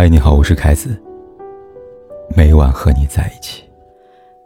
[0.00, 0.96] 嗨，你好，我是凯子。
[2.36, 3.64] 每晚和你在一起。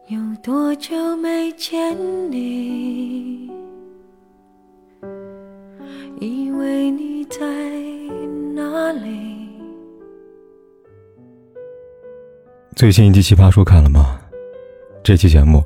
[0.09, 1.95] 有多久没见
[2.31, 3.51] 你？
[6.21, 7.45] 以为你在
[8.55, 9.47] 哪里？
[12.75, 14.19] 最新一期《奇葩说》看了吗？
[15.05, 15.63] 这期节目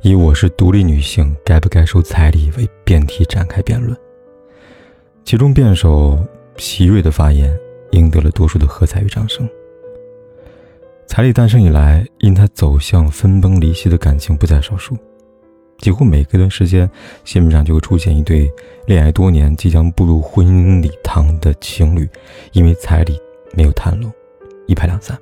[0.00, 3.94] 以“我是独立女性，该不该收彩礼”为辩题展开辩论。
[5.26, 6.18] 其中辩手
[6.56, 7.54] 席瑞的发言
[7.96, 9.48] 赢得了多数的喝彩与掌声。
[11.06, 14.96] 彩礼诞生以来，因他走向分崩离析的感情不在少数，
[15.78, 16.90] 几乎每隔段时间，
[17.24, 18.50] 新闻上就会出现一对
[18.86, 22.08] 恋爱多年、即将步入婚姻礼堂的情侣，
[22.52, 23.18] 因为彩礼
[23.54, 24.12] 没有谈拢，
[24.66, 25.16] 一拍两散。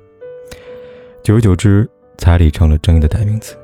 [1.23, 3.55] 久而久之，彩礼成了争议的代名词。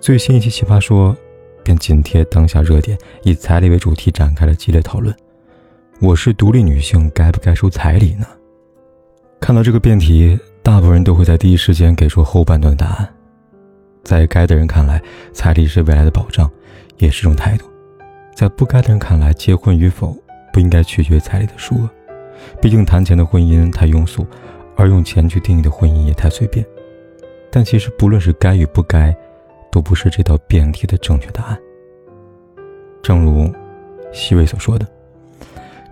[0.00, 1.14] 最新一期《奇葩说》
[1.62, 5.14] 便紧贴当下热点，以彩礼为主题展开了激烈讨论。
[6.00, 8.26] 我是独立女性，该不该收彩礼呢？
[9.38, 10.38] 看到这个辩题。
[10.62, 13.14] 大部分人都会在第一时间给出后半段答案，
[14.04, 15.02] 在该的人看来，
[15.32, 16.50] 彩礼是未来的保障，
[16.98, 17.64] 也是一种态度；
[18.34, 20.16] 在不该的人看来，结婚与否
[20.52, 21.90] 不应该取决于彩礼的数额，
[22.60, 24.26] 毕竟谈钱的婚姻太庸俗，
[24.76, 26.64] 而用钱去定义的婚姻也太随便。
[27.50, 29.14] 但其实不论是该与不该，
[29.72, 31.58] 都不是这道辩题的正确答案。
[33.02, 33.50] 正如
[34.12, 34.86] 希瑞所说的，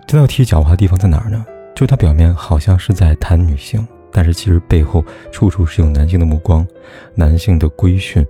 [0.09, 1.45] 这道题狡猾的地方在哪儿呢？
[1.75, 3.87] 就它表面好像是在谈女性。
[4.11, 6.65] 但是其实背后处处是有男性的目光、
[7.13, 8.25] 男性的规训。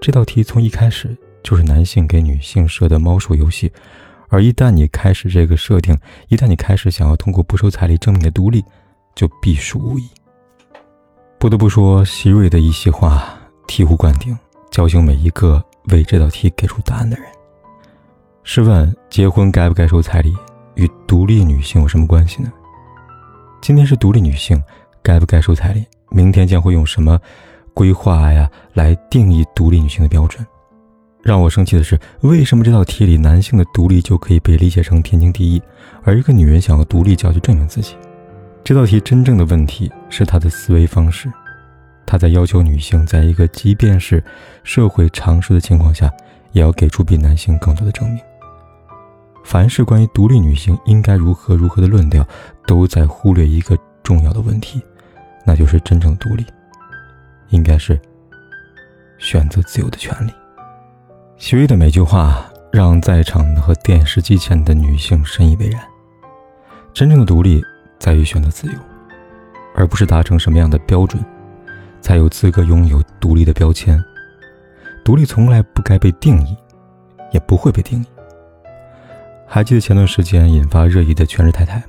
[0.00, 3.70] 这道题从一开始就是男性给女性设的猫鼠游戏，
[4.30, 5.94] 而一旦你开始这个设定，
[6.28, 8.64] 一旦你开始想要通过不收彩礼证明你的独立，
[9.14, 10.08] 就必输无疑。
[11.38, 14.34] 不得不说，希瑞的一席话醍醐灌顶，
[14.70, 17.26] 叫醒每一个为这道题给出答案的人。
[18.44, 20.34] 试问，结婚该不该收彩礼，
[20.74, 22.52] 与独立女性有什么关系呢？
[23.60, 24.62] 今天是独立女性。
[25.04, 25.84] 该不该收彩礼？
[26.10, 27.18] 明天将会用什么
[27.74, 30.46] 规划呀来定义独立女性的标准？
[31.24, 35.60] 让我生气的是，为什么这道题里男性的独立就可以被理解成天经地义，
[36.04, 37.96] 而一个女人想要独立就要去证明自己？
[38.62, 41.28] 这道题真正的问题是他的思维方式，
[42.06, 44.22] 他在要求女性在一个即便是
[44.62, 46.08] 社会常识的情况下，
[46.52, 48.20] 也要给出比男性更多的证明。
[49.44, 52.26] 凡是关于独立女性应该如何如何的论调，
[52.66, 54.82] 都在忽略一个重要的问题。
[55.44, 56.46] 那就是真正独立，
[57.48, 58.00] 应该是
[59.18, 60.32] 选择自由的权利。
[61.36, 65.82] 徐瑞的每句话让在场的和电视机前的女性深以为然。
[66.94, 67.60] 真正的独立
[67.98, 68.74] 在于选择自由，
[69.74, 71.24] 而不是达成什么样的标准，
[72.00, 74.02] 才有资格拥有独立的标签。
[75.04, 76.56] 独立从来不该被定义，
[77.32, 78.06] 也不会被定义。
[79.54, 81.84] 还记得前段时间引发热议的全职太太吗？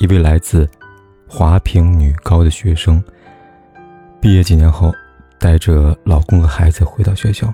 [0.00, 0.68] 一位来自。
[1.28, 3.00] 华坪女高的学生
[4.20, 4.92] 毕业几年后，
[5.38, 7.52] 带着老公和孩子回到学校，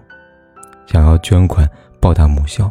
[0.86, 1.68] 想要捐款
[2.00, 2.70] 报答母校，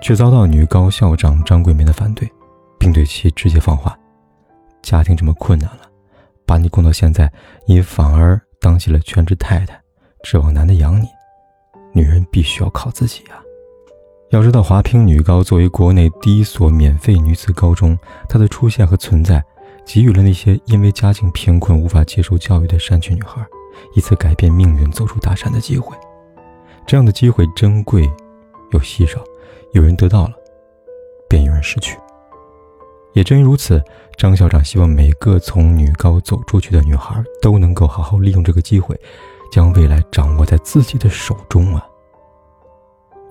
[0.00, 2.28] 却遭到女高校长张桂梅的反对，
[2.76, 3.96] 并对其直接放话
[4.82, 5.82] ：“家庭这么困难了，
[6.44, 7.30] 把你供到现在，
[7.68, 9.80] 你反而当起了全职太太，
[10.24, 11.06] 指望男的养你？
[11.92, 13.36] 女人必须要靠自己呀！”
[14.34, 17.96] 要知道，华坪女高作为国内第一所免费女子高中，
[18.28, 19.40] 它的出现和存在。
[19.86, 23.46] 给予了那些因为家境贫困无法接受教育的山区女孩
[23.94, 25.96] 一次改变命运、走出大山的机会。
[26.84, 28.10] 这样的机会珍贵
[28.72, 29.20] 又稀少，
[29.72, 30.32] 有人得到了，
[31.28, 31.96] 便有人失去。
[33.12, 33.80] 也正因如此，
[34.16, 38.98] 张校长希望每个从女高走出去的女孩都能够好好利用这个机会，
[39.52, 41.86] 将未来掌握在自己的手中啊！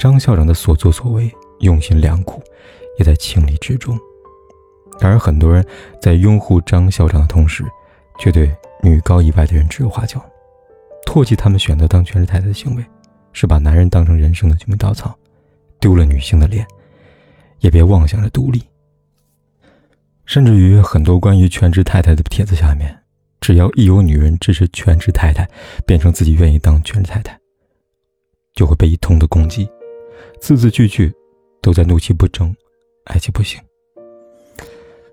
[0.03, 2.44] 张校长的所作所为，用心良苦，
[3.00, 3.97] 也在情理之中。
[5.00, 5.66] 然而，很多人
[6.02, 7.64] 在拥护张校长的同时，
[8.19, 10.22] 却对女高以外的人指手画脚，
[11.08, 12.84] 唾弃他们选择当全职太太的行为，
[13.31, 15.18] 是把男人当成人生的救命稻草，
[15.80, 16.68] 丢了女性的脸，
[17.59, 18.62] 也别妄想着独立。
[20.25, 22.94] 甚至于很多关于全职太太的帖子下面，
[23.39, 25.48] 只要一有女人支持全职太太，
[25.86, 27.39] 变成自己愿意当全职太太，
[28.54, 29.66] 就会被一通的攻击，
[30.39, 31.13] 字字句句
[31.62, 32.56] 都在怒气不争，
[33.06, 33.62] 爱气不行。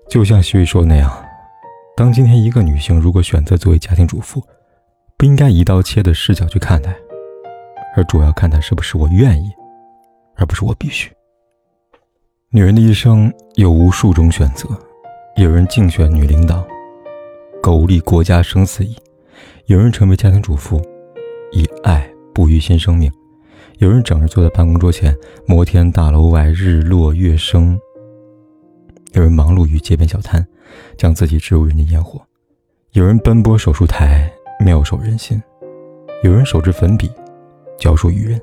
[0.09, 1.11] 就像徐宇说的那样，
[1.95, 4.43] 当今天一个女性如果选择作为家庭主妇，
[5.17, 6.95] 不应该一刀切的视角去看待，
[7.95, 9.49] 而主要看她是不是我愿意，
[10.35, 11.11] 而不是我必须。
[12.49, 14.67] 女人的一生有无数种选择，
[15.37, 16.67] 有人竞选女领导，
[17.61, 18.93] 苟利国家生死以；
[19.67, 20.81] 有人成为家庭主妇，
[21.53, 23.09] 以爱哺育新生命；
[23.81, 25.11] 有人整日坐在办公桌前，
[25.47, 27.79] 摩天大楼外日落月升。
[29.13, 30.45] 有人忙碌于街边小摊，
[30.97, 32.21] 将自己置入人间烟火；
[32.91, 34.31] 有人奔波手术台，
[34.63, 35.41] 妙手仁心；
[36.21, 37.09] 有人手执粉笔，
[37.79, 38.39] 教书育人。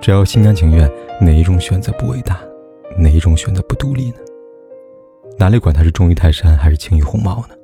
[0.00, 0.88] 只要心甘情愿，
[1.20, 2.38] 哪一种选择不伟大？
[2.96, 4.18] 哪一种选择不独立呢？
[5.36, 7.56] 哪里管他是重于泰山还是轻于鸿毛呢？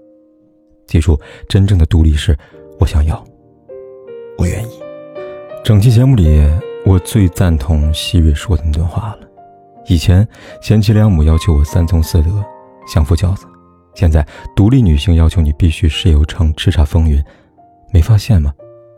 [0.88, 2.36] 记住，真正的独立是，
[2.80, 3.24] 我想要，
[4.38, 4.83] 我愿意。
[5.64, 6.46] 整期节目里，
[6.84, 9.20] 我最赞同希瑞说的那段话了。
[9.86, 10.28] 以前
[10.60, 12.44] 贤妻良母要求我三从四德，
[12.86, 13.46] 相夫教子；
[13.94, 14.22] 现在
[14.54, 17.18] 独立女性要求你必须事业有成，叱咤风云。
[17.90, 18.52] 没发现吗？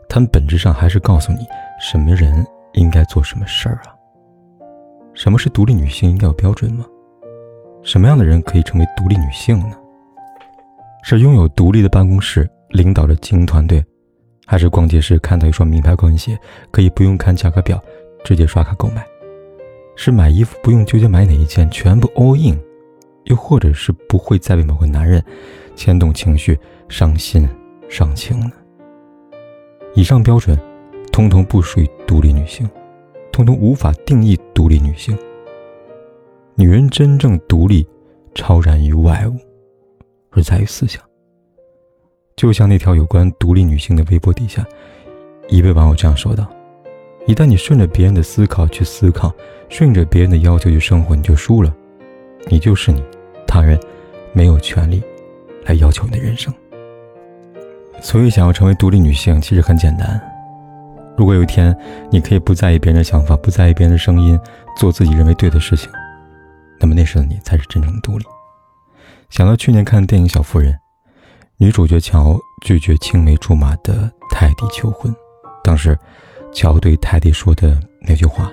[0.09, 1.39] 他们本质上还是告诉你，
[1.79, 3.95] 什么人应该做什么事儿啊？
[5.13, 6.85] 什么是独立女性应该有标准吗？
[7.81, 9.77] 什么样的人可以成为独立女性呢？
[11.01, 13.81] 是拥有独立的办公室，领导着精英团队？
[14.49, 16.39] 还是逛街时看到一双名牌高跟鞋，
[16.71, 17.83] 可以不用看价格表，
[18.23, 19.01] 直接刷卡购买；
[19.97, 22.57] 是买衣服不用纠结买哪一件，全部 all in；
[23.25, 25.21] 又或者是不会再被某个男人
[25.75, 26.57] 牵动情绪、
[26.87, 27.45] 伤心
[27.89, 28.51] 伤情呢？
[29.95, 30.57] 以上标准，
[31.11, 32.69] 通通不属于独立女性，
[33.33, 35.17] 通通无法定义独立女性。
[36.55, 37.85] 女人真正独立，
[38.33, 39.35] 超然于外物，
[40.29, 41.03] 而在于思想。
[42.37, 44.63] 就像那条有关独立女性的微博底下，
[45.49, 46.47] 一位网友这样说道
[47.25, 49.33] ：“一旦你顺着别人的思考去思考，
[49.69, 51.75] 顺着别人的要求去生活，你就输了。
[52.47, 53.03] 你就是你，
[53.47, 53.77] 他人
[54.33, 55.01] 没有权利
[55.65, 56.53] 来要求你的人生。
[58.01, 60.21] 所以，想要成为独立女性，其实很简单。
[61.17, 61.75] 如果有一天
[62.11, 64.39] 你可以不在意别人的想法，不在意别人的声音，
[64.77, 65.89] 做自己认为对的事情，
[66.79, 68.25] 那么那时的你才是真正的独立。”
[69.31, 70.71] 想到去年看的电影《小妇人》。
[71.59, 75.11] 女主角乔拒绝青梅竹马的泰迪求婚，
[75.63, 75.97] 当时，
[76.53, 78.51] 乔对泰迪说的那句话，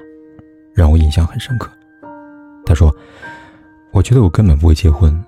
[0.74, 1.70] 让我印象很深刻。
[2.64, 2.90] 他说
[3.92, 5.22] ：“我觉得我根本不会结婚，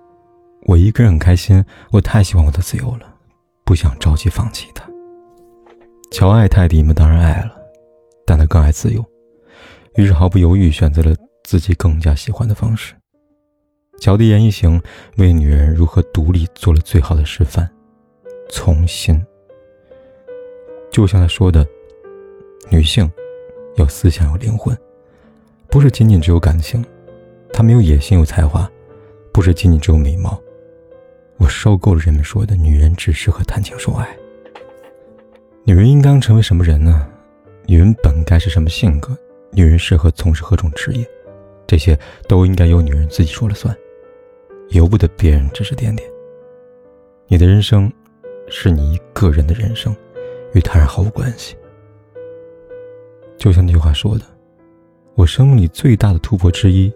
[0.62, 1.62] 我一个人很开心，
[1.92, 3.14] 我太喜欢我的自由了，
[3.62, 4.82] 不想着急放弃他。”
[6.10, 6.94] 乔爱泰迪吗？
[6.94, 7.50] 当然爱了，
[8.24, 9.04] 但他更爱自由，
[9.96, 11.14] 于是毫不犹豫选择了
[11.44, 12.94] 自己更加喜欢的方式。
[13.98, 14.80] 乔的言一行
[15.16, 17.68] 为女人如何独立做了最好的示范。
[18.48, 19.20] 从心，
[20.90, 21.66] 就像他说的，
[22.70, 23.10] 女性
[23.76, 24.76] 有思想有灵魂，
[25.68, 26.84] 不是仅仅只有感情。
[27.52, 28.70] 她没有野心有才华，
[29.32, 30.40] 不是仅仅只有美貌。
[31.38, 34.16] 我受够了人们说的女人只适合谈情说爱。
[35.64, 37.08] 女人应当成为什么人呢？
[37.66, 39.16] 女人本该是什么性格？
[39.50, 41.04] 女人适合从事何种职业？
[41.66, 41.98] 这些
[42.28, 43.76] 都应该由女人自己说了算。
[44.68, 46.08] 由不得别人指指点点。
[47.28, 47.92] 你的人生，
[48.48, 49.94] 是你一个人的人生，
[50.54, 51.56] 与他人毫无关系。
[53.36, 54.24] 就像那句话说的
[55.14, 56.92] ：“我生命里最大的突破之一，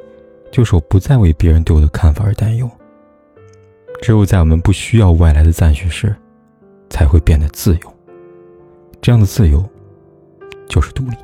[0.51, 2.71] 就是我不再为别人对我的看法而担忧。
[4.01, 6.15] 只有在我们不需要外来的赞许时，
[6.89, 7.93] 才会变得自由。
[9.03, 9.63] 这样的自由，
[10.69, 11.17] 就是独立，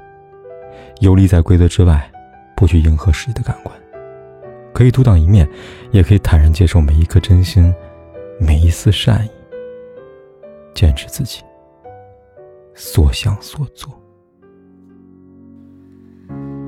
[1.01, 2.11] 游离在规则之外，
[2.57, 3.75] 不去迎合世界的感官。”
[4.77, 5.49] 可以独当一面，
[5.91, 7.75] 也可以坦然接受每一颗真心，
[8.39, 9.31] 每一丝善意。
[10.75, 11.43] 坚持自己，
[12.75, 13.91] 所想所做。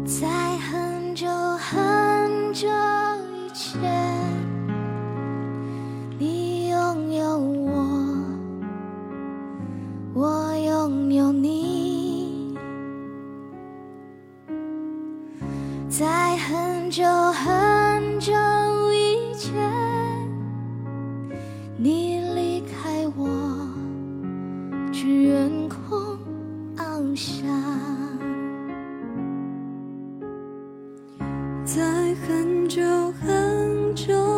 [0.06, 0.26] 在
[0.56, 1.28] 很久
[1.58, 3.78] 很久以前，
[6.18, 8.24] 你拥有我，
[10.14, 11.67] 我拥有你。
[31.68, 31.82] 在
[32.26, 32.80] 很久
[33.20, 34.37] 很久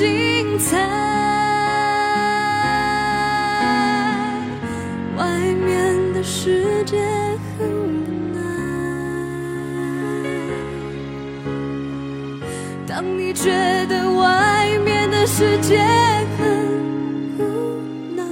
[0.00, 0.78] 精彩，
[5.18, 6.96] 外面的世界
[7.58, 8.40] 很无奈。
[12.86, 13.50] 当你觉
[13.90, 15.78] 得外面的世界
[16.38, 16.48] 很
[17.38, 17.42] 无
[18.16, 18.24] 奈，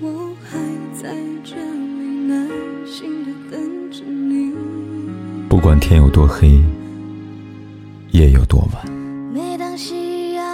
[0.00, 0.56] 我还
[0.94, 2.34] 在这里耐
[2.86, 4.54] 心的等着你。
[5.50, 6.58] 不管天有多黑，
[8.12, 8.82] 夜有多晚，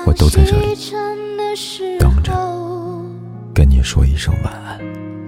[0.07, 0.77] 我都在这里
[1.99, 2.33] 等着
[3.55, 4.79] 跟你说一声晚安。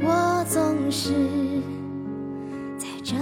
[0.03, 1.13] 我总是
[2.77, 3.17] 在这